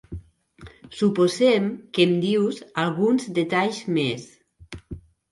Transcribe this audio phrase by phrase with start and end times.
[0.99, 1.67] Suposem
[1.97, 4.25] que em dius alguns detalls més.